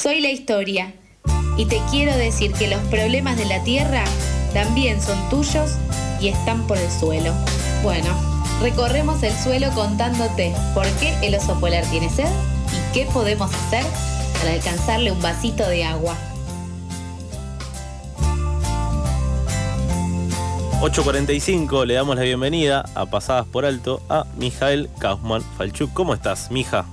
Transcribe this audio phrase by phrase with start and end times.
[0.00, 0.94] Soy la historia
[1.56, 4.04] y te quiero decir que los problemas de la Tierra
[4.54, 5.72] también son tuyos
[6.20, 7.32] y están por el suelo.
[7.82, 8.06] Bueno,
[8.62, 12.28] recorremos el suelo contándote por qué el oso polar tiene sed
[12.68, 13.84] y qué podemos hacer
[14.38, 16.16] para alcanzarle un vasito de agua.
[20.80, 25.92] 8.45 le damos la bienvenida a Pasadas por Alto a Mijael Kaufman Falchuk.
[25.92, 26.86] ¿Cómo estás, Mija?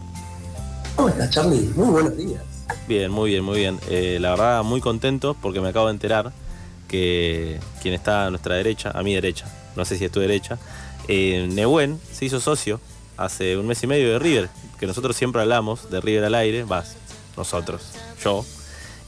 [0.95, 1.71] ¿Cómo estás, Charlie?
[1.75, 2.54] Muy buenos días.
[2.87, 3.79] Bien, muy bien, muy bien.
[3.89, 6.31] Eh, la verdad, muy contento porque me acabo de enterar
[6.87, 9.45] que quien está a nuestra derecha, a mi derecha,
[9.75, 10.59] no sé si es tu derecha,
[11.07, 12.79] eh, Nehuen se hizo socio
[13.17, 16.63] hace un mes y medio de River, que nosotros siempre hablamos de River al aire,
[16.63, 16.95] vas,
[17.37, 17.81] nosotros,
[18.23, 18.45] yo,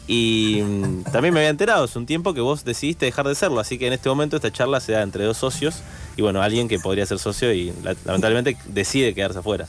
[0.07, 3.59] y mm, también me había enterado hace un tiempo que vos decidiste dejar de serlo,
[3.59, 5.81] así que en este momento esta charla se da entre dos socios
[6.15, 7.73] y bueno, alguien que podría ser socio y
[8.05, 9.67] lamentablemente decide quedarse afuera.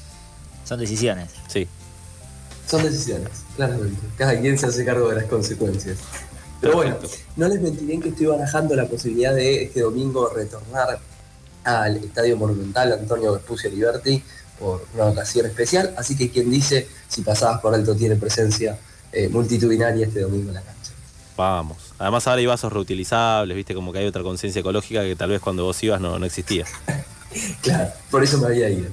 [0.65, 1.31] Son decisiones.
[1.49, 1.67] Sí.
[2.69, 4.01] Son decisiones, claramente.
[4.17, 5.97] Cada quien se hace cargo de las consecuencias.
[6.61, 6.97] Pero bueno,
[7.37, 10.99] no les mentiré que estoy barajando la posibilidad de este domingo retornar
[11.65, 14.23] al Estadio Monumental Antonio Vespucio Liberty
[14.59, 18.77] por una ocasión especial, así que quien dice si pasabas por alto tiene presencia
[19.13, 20.93] eh, multitudinaria este domingo en la cancha.
[21.37, 21.95] Vamos.
[21.99, 25.41] Además ahora hay vasos reutilizables, viste, como que hay otra conciencia ecológica que tal vez
[25.41, 26.67] cuando vos ibas no, no existía.
[27.63, 28.91] claro, por eso me había ido.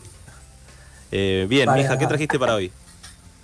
[1.12, 2.72] Eh, bien, mija, ¿qué trajiste para hoy?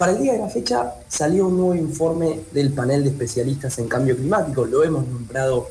[0.02, 3.88] Para el día de la fecha salió un nuevo informe del panel de especialistas en
[3.88, 5.70] cambio climático, lo hemos nombrado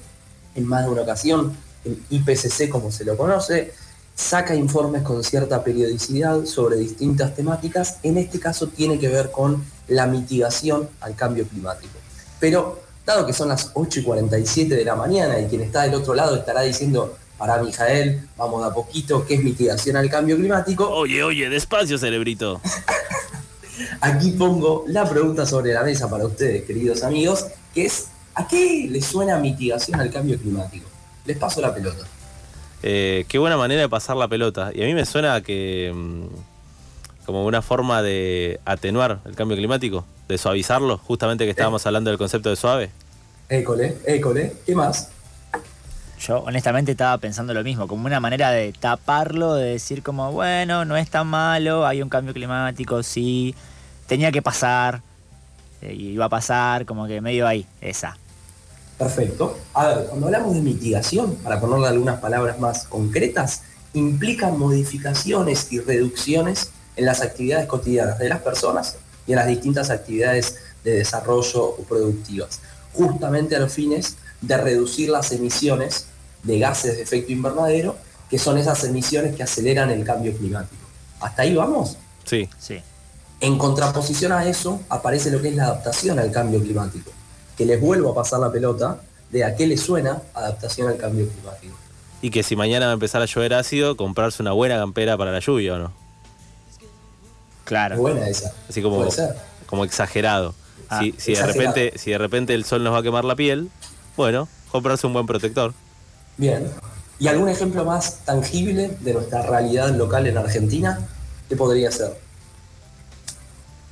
[0.54, 3.72] en más de una ocasión, el IPCC como se lo conoce,
[4.14, 9.64] saca informes con cierta periodicidad sobre distintas temáticas, en este caso tiene que ver con
[9.88, 11.98] la mitigación al cambio climático.
[12.38, 15.94] Pero dado que son las 8 y 47 de la mañana y quien está del
[15.94, 20.88] otro lado estará diciendo, para Mijael, vamos a poquito, ¿qué es mitigación al cambio climático?
[20.88, 22.60] Oye, oye, despacio, cerebrito.
[24.00, 28.86] Aquí pongo la pregunta sobre la mesa para ustedes, queridos amigos, que es, ¿a qué
[28.90, 30.88] les suena mitigación al cambio climático?
[31.24, 32.04] Les paso la pelota.
[32.82, 34.70] Eh, qué buena manera de pasar la pelota.
[34.74, 36.26] Y a mí me suena que mm,
[37.26, 42.18] como una forma de atenuar el cambio climático, de suavizarlo, justamente que estábamos hablando del
[42.18, 42.90] concepto de suave.
[43.48, 45.10] École, école, ¿qué más?
[46.20, 50.84] Yo honestamente estaba pensando lo mismo, como una manera de taparlo, de decir como, bueno,
[50.84, 53.54] no es tan malo, hay un cambio climático, sí,
[54.10, 55.02] tenía que pasar,
[55.80, 58.18] eh, y iba a pasar, como que medio ahí, esa.
[58.98, 59.56] Perfecto.
[59.72, 63.62] A ver, cuando hablamos de mitigación, para ponerle algunas palabras más concretas,
[63.94, 68.96] implican modificaciones y reducciones en las actividades cotidianas de las personas
[69.28, 72.60] y en las distintas actividades de desarrollo o productivas,
[72.92, 76.06] justamente a los fines de reducir las emisiones
[76.42, 77.96] de gases de efecto invernadero,
[78.28, 80.82] que son esas emisiones que aceleran el cambio climático.
[81.20, 81.96] ¿Hasta ahí vamos?
[82.24, 82.48] Sí.
[82.58, 82.82] Sí.
[83.40, 87.10] En contraposición a eso aparece lo que es la adaptación al cambio climático,
[87.56, 91.26] que les vuelvo a pasar la pelota de a qué le suena adaptación al cambio
[91.28, 91.74] climático.
[92.20, 95.32] Y que si mañana va a empezar a llover ácido, comprarse una buena campera para
[95.32, 95.92] la lluvia o no.
[97.64, 97.96] Claro.
[97.96, 98.52] buena esa.
[98.68, 99.06] Así como,
[99.66, 100.54] como exagerado.
[100.90, 103.70] Ah, si, de repente, si de repente el sol nos va a quemar la piel,
[104.16, 105.72] bueno, comprarse un buen protector.
[106.36, 106.68] Bien.
[107.20, 110.98] ¿Y algún ejemplo más tangible de nuestra realidad local en Argentina?
[111.48, 112.16] ¿Qué podría ser?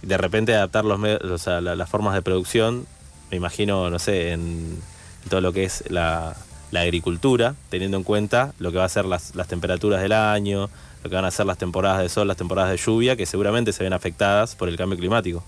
[0.02, 1.00] De repente adaptar los,
[1.46, 2.86] las formas de producción,
[3.30, 4.80] me imagino, no sé, en,
[5.28, 6.36] todo lo que es la,
[6.72, 10.68] agricultura, teniendo en cuenta lo que va a ser las, las temperaturas del año,
[11.02, 13.72] lo que van a ser las temporadas de sol, las temporadas de lluvia, que seguramente
[13.72, 15.42] se ven afectadas por el cambio climático.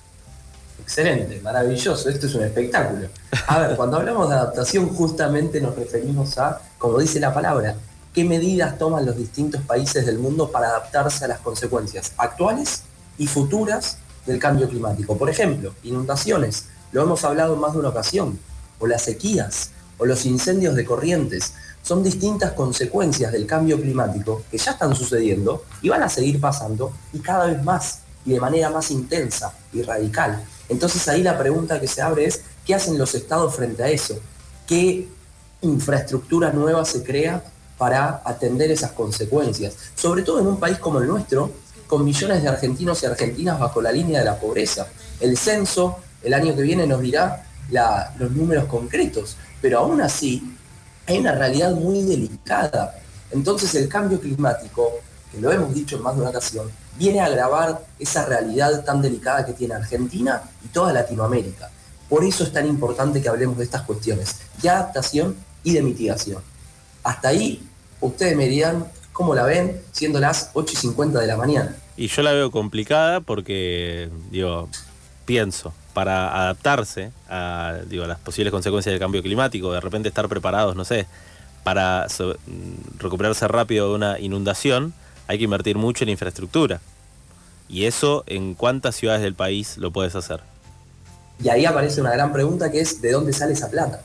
[0.82, 3.08] Excelente, maravilloso, esto es un espectáculo.
[3.46, 7.76] A ver, cuando hablamos de adaptación justamente nos referimos a, como dice la palabra,
[8.14, 12.84] qué medidas toman los distintos países del mundo para adaptarse a las consecuencias actuales
[13.18, 13.98] y futuras
[14.30, 15.18] del cambio climático.
[15.18, 18.38] Por ejemplo, inundaciones, lo hemos hablado más de una ocasión,
[18.78, 21.52] o las sequías, o los incendios de corrientes.
[21.82, 26.92] Son distintas consecuencias del cambio climático que ya están sucediendo y van a seguir pasando
[27.12, 30.42] y cada vez más y de manera más intensa y radical.
[30.68, 34.18] Entonces ahí la pregunta que se abre es, ¿qué hacen los estados frente a eso?
[34.66, 35.08] ¿Qué
[35.62, 37.42] infraestructura nueva se crea
[37.78, 39.74] para atender esas consecuencias?
[39.96, 41.50] Sobre todo en un país como el nuestro,
[41.90, 44.86] con millones de argentinos y argentinas bajo la línea de la pobreza.
[45.18, 47.44] El censo el año que viene nos dirá
[48.16, 50.56] los números concretos, pero aún así
[51.08, 52.94] hay una realidad muy delicada.
[53.32, 55.00] Entonces el cambio climático,
[55.32, 59.02] que lo hemos dicho en más de una ocasión, viene a agravar esa realidad tan
[59.02, 61.70] delicada que tiene Argentina y toda Latinoamérica.
[62.08, 65.34] Por eso es tan importante que hablemos de estas cuestiones, de adaptación
[65.64, 66.40] y de mitigación.
[67.02, 67.68] Hasta ahí,
[68.00, 68.86] ustedes me dirán
[69.20, 71.76] cómo la ven, siendo las 8 y 50 de la mañana.
[71.94, 74.70] Y yo la veo complicada porque, digo,
[75.26, 80.74] pienso, para adaptarse a, digo, las posibles consecuencias del cambio climático, de repente estar preparados,
[80.74, 81.06] no sé,
[81.64, 84.94] para mm, recuperarse rápido de una inundación,
[85.26, 86.80] hay que invertir mucho en infraestructura.
[87.68, 90.40] Y eso, ¿en cuántas ciudades del país lo puedes hacer?
[91.44, 94.00] Y ahí aparece una gran pregunta que es, ¿de dónde sale esa plata?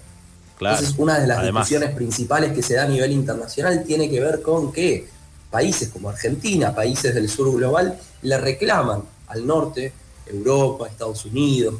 [0.57, 0.77] Claro.
[0.77, 4.41] Entonces, una de las discusiones principales que se da a nivel internacional tiene que ver
[4.41, 5.07] con que
[5.51, 9.93] países como Argentina, países del sur global, le reclaman al norte,
[10.25, 11.75] Europa, Estados Unidos,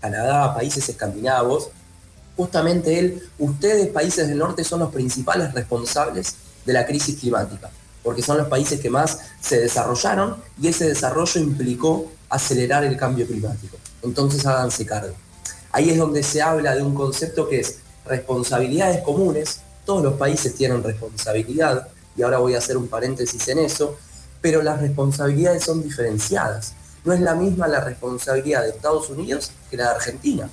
[0.00, 1.70] Canadá, países escandinavos,
[2.36, 7.70] justamente él, ustedes, países del norte, son los principales responsables de la crisis climática,
[8.02, 13.26] porque son los países que más se desarrollaron y ese desarrollo implicó acelerar el cambio
[13.26, 13.76] climático.
[14.02, 15.14] Entonces háganse cargo.
[15.72, 20.54] Ahí es donde se habla de un concepto que es responsabilidades comunes, todos los países
[20.54, 23.96] tienen responsabilidad, y ahora voy a hacer un paréntesis en eso,
[24.40, 26.74] pero las responsabilidades son diferenciadas.
[27.04, 30.50] No es la misma la responsabilidad de Estados Unidos que la de Argentina.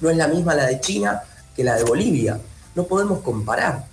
[0.00, 1.22] No es la misma la de China
[1.54, 2.40] que la de Bolivia.
[2.74, 3.86] No podemos comparar,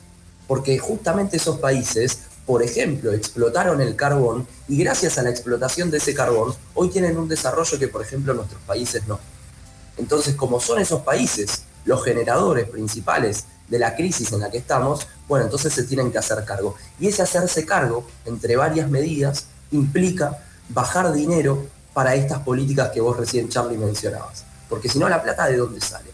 [0.47, 5.97] porque justamente esos países, por ejemplo, explotaron el carbón y gracias a la explotación de
[5.97, 9.19] ese carbón, hoy tienen un desarrollo que, por ejemplo, nuestros países no.
[9.97, 15.07] Entonces, como son esos países los generadores principales de la crisis en la que estamos,
[15.27, 16.75] bueno, entonces se tienen que hacer cargo.
[16.99, 20.37] Y ese hacerse cargo, entre varias medidas, implica
[20.69, 24.43] bajar dinero para estas políticas que vos recién, Charlie, mencionabas.
[24.69, 26.11] Porque si no, la plata de dónde sale.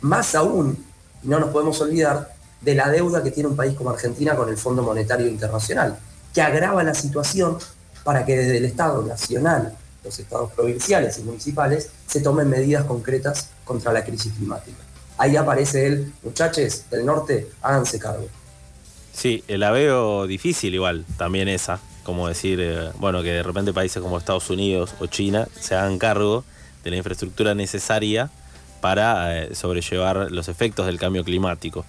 [0.00, 0.84] Más aún,
[1.24, 4.56] no nos podemos olvidar, de la deuda que tiene un país como Argentina con el
[4.56, 5.98] Fondo Monetario Internacional,
[6.32, 7.58] que agrava la situación
[8.02, 13.48] para que desde el Estado nacional, los estados provinciales y municipales, se tomen medidas concretas
[13.64, 14.87] contra la crisis climática
[15.18, 18.28] ahí aparece él, muchachos del norte, háganse cargo.
[19.12, 24.00] Sí, la veo difícil igual, también esa, como decir, eh, bueno, que de repente países
[24.00, 26.44] como Estados Unidos o China se hagan cargo
[26.84, 28.30] de la infraestructura necesaria
[28.80, 31.84] para eh, sobrellevar los efectos del cambio climático.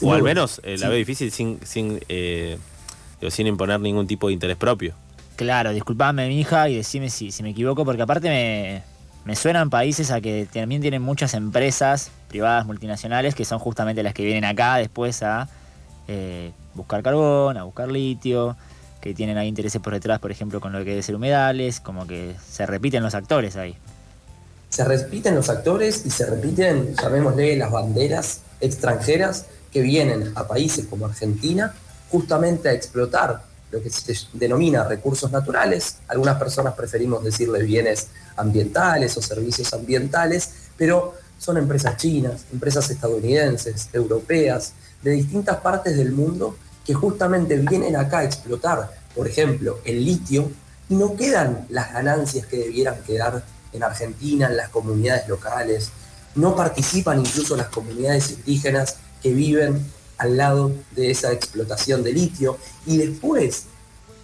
[0.00, 2.00] o al menos eh, la veo difícil sin, sin,
[3.28, 4.94] sin imponer ningún tipo de interés propio.
[5.34, 8.93] Claro, disculpame mi hija y decime si, si me equivoco, porque aparte me,
[9.24, 14.12] me suenan países a que también tienen muchas empresas privadas multinacionales que son justamente las
[14.12, 15.48] que vienen acá después a
[16.08, 18.56] eh, buscar carbón, a buscar litio,
[19.00, 22.06] que tienen ahí intereses por detrás, por ejemplo, con lo que debe ser humedales, como
[22.06, 23.76] que se repiten los actores ahí.
[24.68, 30.86] Se repiten los actores y se repiten, llamémosle, las banderas extranjeras que vienen a países
[30.86, 31.74] como Argentina
[32.10, 33.42] justamente a explotar
[33.74, 35.96] lo que se denomina recursos naturales.
[36.06, 43.88] Algunas personas preferimos decirle bienes ambientales o servicios ambientales, pero son empresas chinas, empresas estadounidenses,
[43.92, 44.72] europeas,
[45.02, 46.56] de distintas partes del mundo
[46.86, 50.50] que justamente vienen acá a explotar, por ejemplo, el litio,
[50.88, 53.42] y no quedan las ganancias que debieran quedar
[53.72, 55.90] en Argentina, en las comunidades locales,
[56.36, 59.84] no participan incluso las comunidades indígenas que viven
[60.18, 63.64] al lado de esa explotación de litio, y después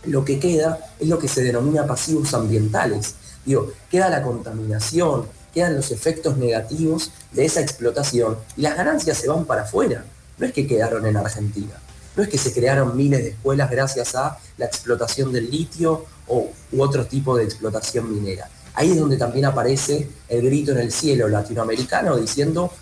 [0.04, 3.14] lo que queda es lo que se denomina pasivos ambientales,
[3.44, 9.28] Digo, queda la contaminación, quedan los efectos negativos de esa explotación y las ganancias se
[9.28, 10.04] van para afuera.
[10.38, 11.74] No es que quedaron en Argentina,
[12.16, 16.50] no es que se crearon miles de escuelas gracias a la explotación del litio o,
[16.72, 18.48] u otro tipo de explotación minera.
[18.74, 22.72] Ahí es donde también aparece el grito en el cielo latinoamericano diciendo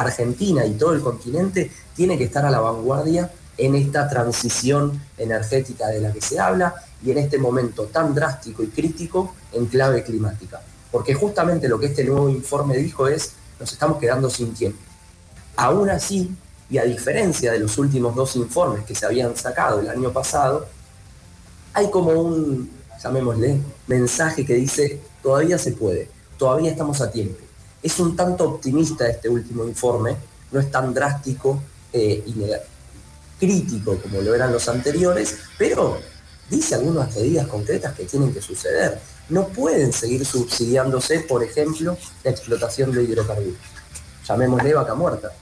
[0.00, 5.88] Argentina y todo el continente tiene que estar a la vanguardia en esta transición energética
[5.88, 10.02] de la que se habla y en este momento tan drástico y crítico en clave
[10.02, 10.60] climática.
[10.90, 14.78] Porque justamente lo que este nuevo informe dijo es, nos estamos quedando sin tiempo.
[15.56, 16.34] Aún así,
[16.70, 20.66] y a diferencia de los últimos dos informes que se habían sacado el año pasado,
[21.74, 22.70] hay como un,
[23.02, 27.49] llamémosle, mensaje que dice, todavía se puede, todavía estamos a tiempo.
[27.82, 30.16] Es un tanto optimista este último informe,
[30.52, 32.34] no es tan drástico eh, y
[33.38, 35.98] crítico como lo eran los anteriores, pero
[36.50, 39.00] dice algunas medidas concretas que tienen que suceder.
[39.30, 43.54] No pueden seguir subsidiándose, por ejemplo, la explotación de hidrocarburos.
[44.28, 45.32] Llamémosle vaca muerta.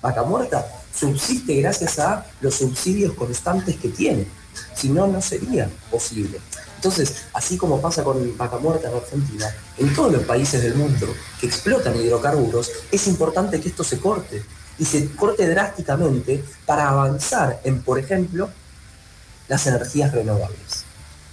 [0.00, 4.26] Vaca muerta subsiste gracias a los subsidios constantes que tiene.
[4.74, 6.40] Si no, no sería posible.
[6.76, 11.06] Entonces, así como pasa con vaca muerta en Argentina, en todos los países del mundo
[11.40, 14.42] que explotan hidrocarburos, es importante que esto se corte
[14.78, 18.50] y se corte drásticamente para avanzar en, por ejemplo,
[19.48, 20.84] las energías renovables.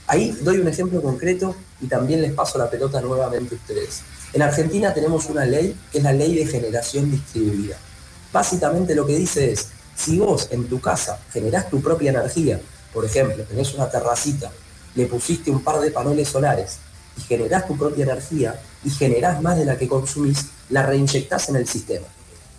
[0.05, 4.01] Ahí doy un ejemplo concreto y también les paso la pelota nuevamente a ustedes.
[4.33, 7.75] En Argentina tenemos una ley que es la ley de generación distribuida.
[8.31, 12.59] Básicamente lo que dice es, si vos en tu casa generás tu propia energía,
[12.93, 14.51] por ejemplo, tenés una terracita,
[14.95, 16.77] le pusiste un par de paneles solares
[17.17, 21.57] y generás tu propia energía y generás más de la que consumís, la reinyectás en
[21.57, 22.07] el sistema.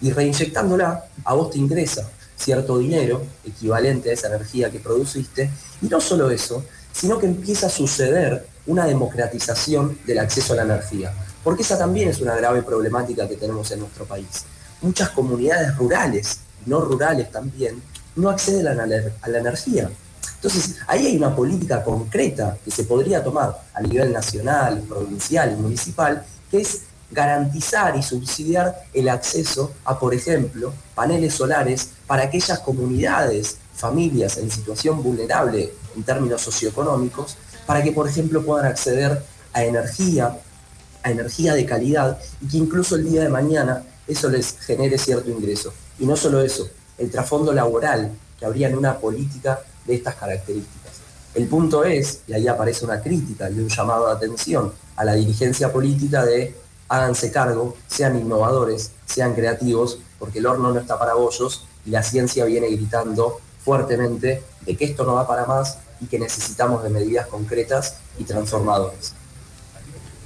[0.01, 2.09] Y reinyectándola, a vos te ingresa
[2.41, 5.51] cierto dinero equivalente a esa energía que produciste.
[5.83, 10.63] Y no solo eso, sino que empieza a suceder una democratización del acceso a la
[10.63, 11.13] energía.
[11.45, 14.45] Porque esa también es una grave problemática que tenemos en nuestro país.
[14.83, 17.83] Muchas comunidades rurales, no rurales también,
[18.17, 19.91] no acceden a la, energía.
[20.43, 25.61] Entonces, ahí hay una política concreta que se podría tomar a nivel nacional, provincial y
[25.61, 32.61] municipal, que es garantizar y subsidiar el acceso a, por ejemplo, paneles solares para aquellas
[32.61, 39.63] comunidades, familias en situación vulnerable en términos socioeconómicos, para que, por ejemplo, puedan acceder a
[39.63, 40.39] energía,
[41.03, 45.31] a energía de calidad y que incluso el día de mañana eso les genere cierto
[45.31, 45.75] ingreso.
[45.99, 46.67] Y no solo eso,
[46.97, 51.01] el trasfondo laboral que habría en una política de estas características.
[51.35, 55.15] El punto es, y ahí aparece una crítica y un llamado de atención a la
[55.15, 56.55] dirigencia política de
[56.89, 62.03] háganse cargo, sean innovadores, sean creativos, porque el horno no está para bollos y la
[62.03, 66.91] ciencia viene gritando fuertemente de que esto no va para más y que necesitamos de
[66.91, 69.15] medidas concretas y transformadoras.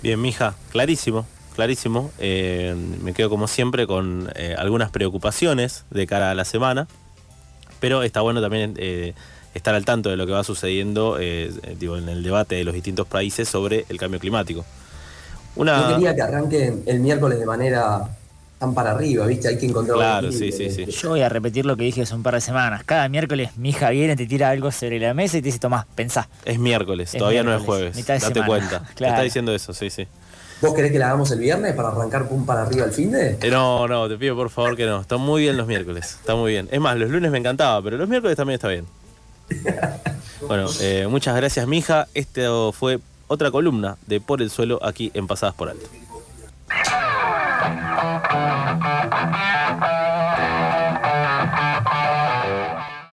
[0.02, 2.10] Bien, mija, clarísimo, clarísimo.
[2.18, 6.88] Eh, me quedo como siempre con eh, algunas preocupaciones de cara a la semana,
[7.80, 9.14] pero está bueno también eh,
[9.54, 11.16] estar al tanto de lo que va sucediendo
[11.78, 14.64] digo, en el debate de los distintos países sobre el cambio climático.
[15.56, 18.08] Yo quería que arranquen el miércoles de manera
[18.58, 19.48] tan para arriba, ¿viste?
[19.48, 20.86] Hay que encontrar Claro, sí, sí, sí.
[20.86, 22.82] Yo voy a repetir lo que dije hace un par de semanas.
[22.84, 25.86] Cada miércoles mi hija viene, te tira algo sobre la mesa y te dice, Tomás,
[25.94, 26.28] pensá.
[26.44, 28.06] Es miércoles, todavía no es jueves.
[28.06, 28.82] Date cuenta.
[28.94, 30.06] Te está diciendo eso, sí, sí.
[30.60, 33.36] ¿Vos querés que la hagamos el viernes para arrancar pum para arriba el fin de?
[33.40, 35.00] Eh, no, no, te pido por favor que no.
[35.00, 36.16] Están muy bien los miércoles.
[36.20, 36.68] Está muy bien.
[36.70, 38.86] Es más, los lunes me encantaba, pero los miércoles también está bien.
[40.46, 42.08] Bueno, eh, muchas gracias, mija.
[42.14, 45.86] Esto fue otra columna de Por el Suelo aquí en Pasadas por Alto.